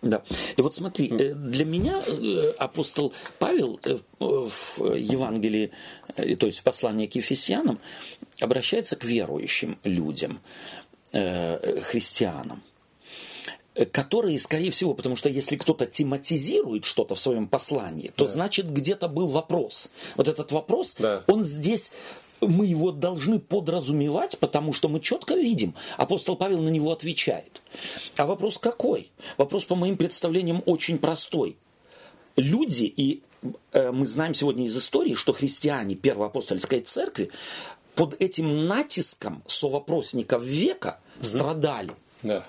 [0.01, 0.23] Да.
[0.57, 3.79] И вот смотри, э, для меня э, апостол Павел
[4.19, 5.71] в Евангелии,
[6.15, 7.79] то есть в послании к Ефесянам,
[8.39, 10.39] обращается к верующим людям,
[11.11, 12.63] христианам
[13.91, 18.31] которые, скорее всего, потому что если кто-то тематизирует что-то в своем послании, то да.
[18.31, 19.89] значит где-то был вопрос.
[20.17, 21.23] Вот этот вопрос, да.
[21.27, 21.93] он здесь
[22.41, 27.61] мы его должны подразумевать, потому что мы четко видим, апостол Павел на него отвечает.
[28.17, 29.11] А вопрос какой?
[29.37, 31.55] Вопрос, по моим представлениям, очень простой.
[32.35, 33.21] Люди, и
[33.73, 37.29] э, мы знаем сегодня из истории, что христиане Первоапостольской церкви
[37.95, 41.91] под этим натиском совопросников века страдали.
[42.23, 42.45] Да.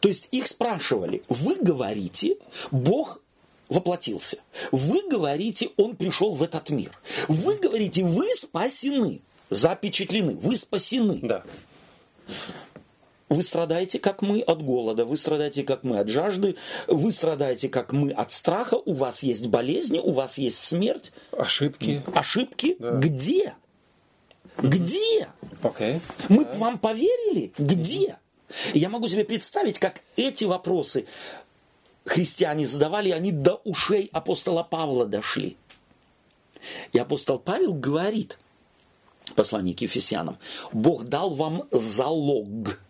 [0.00, 2.36] То есть их спрашивали, вы говорите,
[2.70, 3.20] Бог
[3.68, 4.38] воплотился.
[4.72, 6.90] Вы говорите, Он пришел в этот мир.
[7.28, 11.20] Вы говорите, вы спасены, запечатлены, вы спасены.
[11.22, 11.44] Да.
[13.28, 16.54] Вы страдаете, как мы, от голода, вы страдаете, как мы, от жажды,
[16.86, 21.12] вы страдаете, как мы, от страха, у вас есть болезни, у вас есть смерть.
[21.32, 22.02] Ошибки.
[22.14, 22.76] Ошибки.
[22.78, 22.92] Да.
[22.92, 23.54] Где?
[24.58, 25.28] Где?
[25.62, 26.00] Okay.
[26.28, 26.52] Мы да.
[26.52, 27.52] вам поверили?
[27.58, 28.16] Где?
[28.74, 31.06] Я могу себе представить, как эти вопросы
[32.04, 35.56] христиане задавали, они до ушей апостола Павла дошли.
[36.92, 38.38] И апостол Павел говорит,
[39.34, 40.38] послание к Ефесянам,
[40.72, 42.80] Бог дал вам залог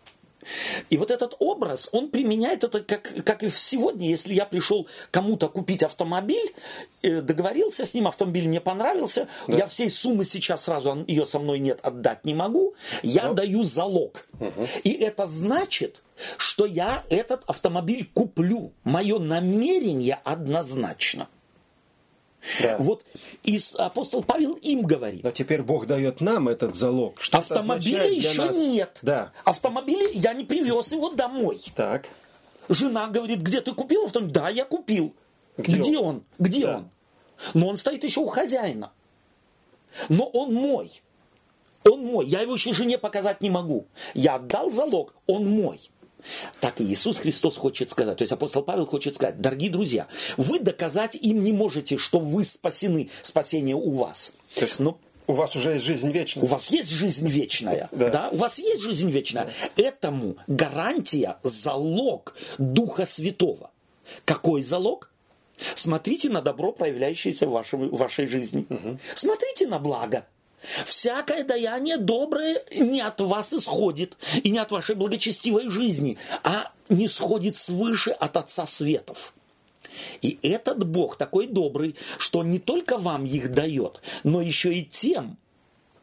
[0.90, 5.48] и вот этот образ, он применяет это как, как и сегодня, если я пришел кому-то
[5.48, 6.54] купить автомобиль,
[7.02, 9.56] э, договорился с ним, автомобиль мне понравился, да.
[9.56, 13.35] я всей суммы сейчас сразу, ее со мной нет, отдать не могу, я да.
[13.35, 14.26] даю залог.
[14.40, 14.68] Угу.
[14.85, 16.02] И это значит,
[16.38, 18.72] что я этот автомобиль куплю.
[18.85, 21.28] Мое намерение однозначно.
[22.62, 22.76] Да.
[22.78, 23.04] Вот
[23.42, 25.24] и апостол Павел им говорит.
[25.24, 27.20] Но теперь Бог дает нам этот залог.
[27.20, 28.56] Что Автомобиля еще нас?
[28.56, 28.98] нет.
[29.02, 29.32] Да.
[29.44, 31.61] Автомобиля я не привез его домой.
[31.74, 32.09] Так.
[32.68, 34.32] Жена говорит, где ты купил автомобиль?
[34.32, 35.14] Да, я купил.
[35.56, 36.06] Где, где он?
[36.06, 36.24] он?
[36.38, 36.76] Где да.
[36.76, 36.90] он?
[37.54, 38.92] Но он стоит еще у хозяина.
[40.09, 41.02] Но он мой.
[41.85, 42.26] Он мой.
[42.26, 43.87] Я его еще жене показать не могу.
[44.14, 45.80] Я отдал залог, он мой.
[46.60, 50.58] Так и Иисус Христос хочет сказать, то есть апостол Павел хочет сказать, дорогие друзья, вы
[50.58, 54.32] доказать им не можете, что вы спасены, спасение у вас.
[54.54, 56.44] То есть, ну, у вас уже есть жизнь вечная.
[56.44, 57.88] У вас есть жизнь вечная.
[57.90, 58.08] Да.
[58.08, 58.28] да?
[58.30, 59.50] У вас есть жизнь вечная.
[59.76, 59.82] Да.
[59.82, 63.70] Этому гарантия, залог Духа Святого.
[64.24, 65.10] Какой залог?
[65.74, 68.66] Смотрите на добро, проявляющееся в, вашем, в вашей жизни.
[68.68, 68.98] Угу.
[69.14, 70.26] Смотрите на благо.
[70.85, 77.09] Всякое даяние доброе не от вас исходит, и не от вашей благочестивой жизни, а не
[77.09, 79.34] сходит свыше от Отца Светов.
[80.20, 84.84] И этот Бог такой добрый, что он не только вам их дает, но еще и
[84.84, 85.38] тем,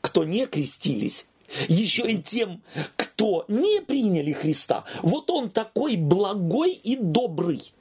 [0.01, 1.27] кто не крестились,
[1.67, 2.61] еще и тем,
[2.95, 4.85] кто не приняли Христа.
[5.01, 7.73] Вот он такой благой и добрый.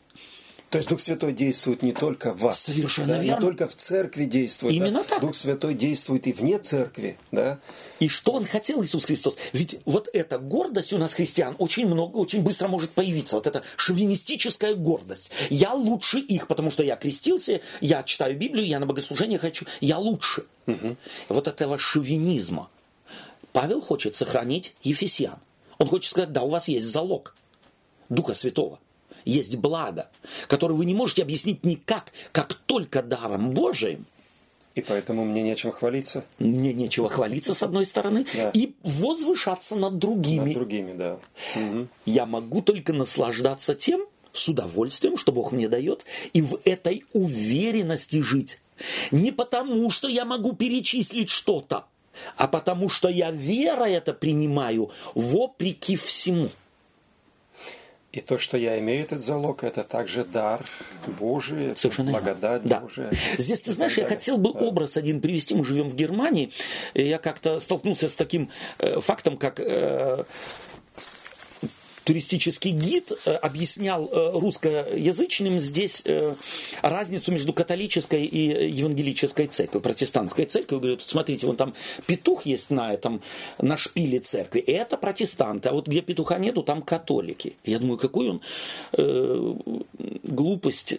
[0.72, 2.60] То есть Дух Святой действует не только в вас.
[2.60, 3.34] Совершенно да, верно.
[3.34, 4.74] Не только в церкви действует.
[4.74, 5.04] Именно да?
[5.04, 5.20] так.
[5.20, 7.18] Дух Святой действует и вне церкви.
[7.30, 7.60] Да?
[8.00, 9.36] И что он хотел, Иисус Христос?
[9.52, 13.34] Ведь вот эта гордость у нас, христиан, очень много, очень быстро может появиться.
[13.34, 15.30] Вот эта шовинистическая гордость.
[15.50, 19.98] Я лучше их, потому что я крестился, я читаю Библию, я на богослужение хочу, я
[19.98, 20.46] лучше.
[20.66, 20.96] Угу.
[21.28, 22.70] Вот этого шовинизма
[23.52, 25.36] Павел хочет сохранить Ефесян.
[25.76, 27.36] Он хочет сказать, да, у вас есть залог
[28.08, 28.78] Духа Святого.
[29.24, 30.08] Есть благо,
[30.48, 34.06] которое вы не можете объяснить никак, как только даром Божиим.
[34.74, 36.24] И поэтому мне нечем хвалиться.
[36.38, 38.50] Мне нечего хвалиться, с одной стороны, Да.
[38.54, 40.44] и возвышаться над другими.
[40.46, 41.18] Над другими, да.
[41.54, 41.88] Мгм.
[42.06, 48.22] Я могу только наслаждаться тем, с удовольствием, что Бог мне дает, и в этой уверенности
[48.22, 48.60] жить.
[49.10, 51.84] Не потому, что я могу перечислить что-то,
[52.38, 56.48] а потому, что я верой это принимаю вопреки всему.
[58.12, 60.60] И то, что я имею этот залог, это также дар
[61.18, 62.80] Божий, Совершенно благодать да.
[62.80, 63.10] Божия.
[63.38, 64.60] Здесь, ты знаешь, я хотел бы Да.
[64.60, 65.54] образ один привести.
[65.54, 66.52] Мы живем в Германии.
[66.92, 70.24] И я как-то столкнулся с таким э, фактом, как э,
[72.04, 76.34] туристический гид э, объяснял э, русскоязычным здесь э,
[76.82, 80.80] разницу между католической и евангелической церковью, протестантской церковью.
[80.80, 81.74] Говорит, смотрите, вон там
[82.06, 83.22] петух есть на этом,
[83.58, 87.56] на шпиле церкви, и это протестанты, а вот где петуха нету, там католики.
[87.64, 88.42] Я думаю, какой он
[90.22, 90.94] глупость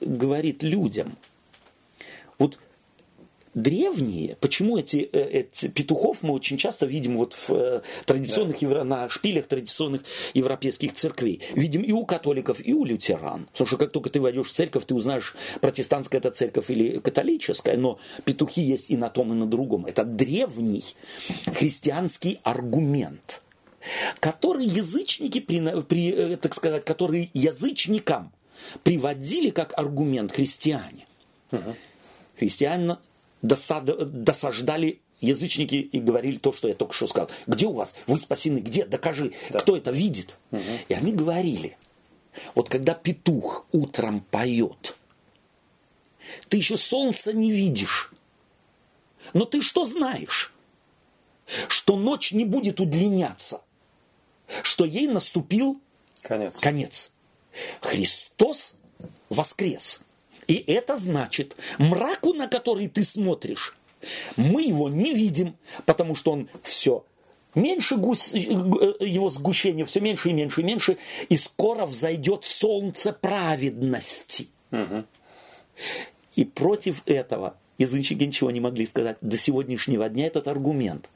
[0.00, 1.16] говорит людям.
[2.38, 2.58] Вот
[3.54, 8.84] древние, почему эти, э, эти петухов мы очень часто видим вот в э, традиционных евро-
[8.84, 10.02] на шпилях традиционных
[10.34, 11.40] европейских церквей.
[11.54, 13.48] Видим и у католиков, и у лютеран.
[13.52, 17.76] Потому что как только ты войдешь в церковь, ты узнаешь, протестантская это церковь или католическая,
[17.76, 19.86] но петухи есть и на том, и на другом.
[19.86, 20.84] Это древний
[21.46, 23.42] христианский аргумент
[24.20, 28.30] который язычники, при, при, э, так сказать, который язычникам
[28.82, 31.06] приводили как аргумент христиане.
[32.38, 32.98] Христиане
[33.42, 37.30] досад- досаждали язычники и говорили то, что я только что сказал.
[37.46, 37.92] Где у вас?
[38.06, 38.58] Вы спасены.
[38.58, 38.84] Где?
[38.84, 39.32] Докажи.
[39.52, 40.34] Кто это видит?
[40.88, 41.76] И они говорили,
[42.54, 44.96] вот когда петух утром поет,
[46.48, 48.12] ты еще солнца не видишь.
[49.32, 50.52] Но ты что знаешь?
[51.68, 53.60] Что ночь не будет удлиняться.
[54.62, 55.80] Что ей наступил
[56.22, 56.58] Конец.
[56.60, 57.10] конец.
[57.80, 58.74] Христос
[59.28, 60.00] воскрес.
[60.50, 63.76] И это значит, мраку, на который ты смотришь,
[64.36, 65.54] мы его не видим,
[65.86, 67.04] потому что он все
[67.54, 70.98] меньше гусь- э, его сгущение, все меньше и меньше и меньше,
[71.28, 74.48] и скоро взойдет солнце праведности.
[76.34, 79.18] И против этого язычники ничего не могли сказать.
[79.20, 81.08] До сегодняшнего дня этот аргумент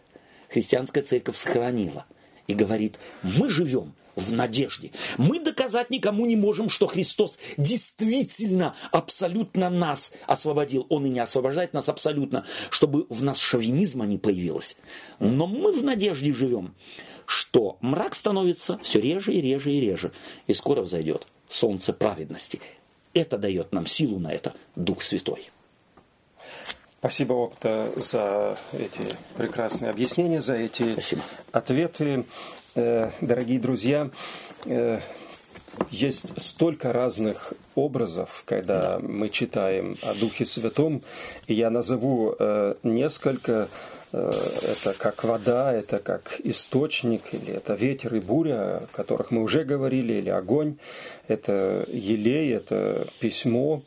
[0.48, 2.06] христианская церковь сохранила.
[2.46, 4.92] И говорит, мы живем в надежде.
[5.18, 10.86] Мы доказать никому не можем, что Христос действительно абсолютно нас освободил.
[10.88, 14.76] Он и не освобождает нас абсолютно, чтобы в нас шовинизма не появилось.
[15.18, 16.74] Но мы в надежде живем,
[17.26, 20.12] что мрак становится все реже и реже и реже.
[20.46, 22.60] И скоро взойдет солнце праведности.
[23.12, 25.50] Это дает нам силу на это Дух Святой.
[26.98, 31.22] Спасибо, Опта, за эти прекрасные объяснения, за эти Спасибо.
[31.52, 32.24] ответы.
[32.76, 34.10] Э, Дорогие друзья,
[34.66, 34.98] э,
[35.90, 41.02] есть столько разных образов, когда мы читаем о Духе Святом,
[41.46, 43.68] я назову э, несколько.
[44.12, 49.64] Это как вода, это как источник, или это ветер и буря, о которых мы уже
[49.64, 50.76] говорили, или огонь,
[51.26, 53.82] это елей, это письмо,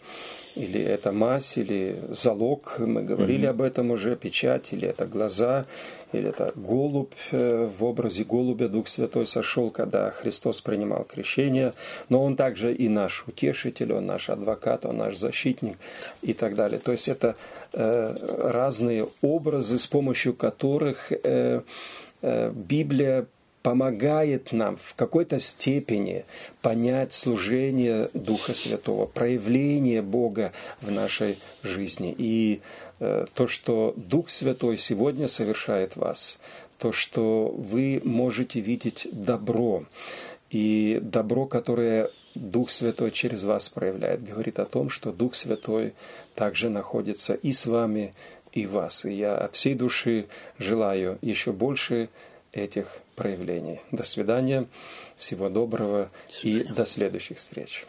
[0.57, 5.65] или это мазь, или залог, мы говорили об этом уже, печать, или это глаза,
[6.13, 11.73] или это голубь, э, в образе голубя Дух Святой сошел, когда Христос принимал крещение,
[12.09, 15.77] но Он также и наш утешитель, Он наш адвокат, Он наш защитник
[16.21, 16.79] и так далее.
[16.79, 17.35] То есть это
[17.73, 18.15] э,
[18.51, 21.61] разные образы, с помощью которых э,
[22.21, 23.27] э, Библия
[23.67, 26.23] помогает нам в какой-то степени
[26.61, 32.15] понять служение Духа Святого, проявление Бога в нашей жизни.
[32.17, 32.61] И
[33.01, 36.39] э, то, что Дух Святой сегодня совершает вас,
[36.77, 39.83] то, что вы можете видеть добро,
[40.49, 45.93] и добро, которое Дух Святой через вас проявляет, говорит о том, что Дух Святой
[46.35, 48.13] также находится и с вами,
[48.53, 49.03] и вас.
[49.03, 52.07] И я от всей души желаю еще больше
[52.53, 53.81] этих проявлений.
[53.91, 54.67] До свидания,
[55.17, 56.09] всего доброго
[56.43, 57.85] и до следующих встреч.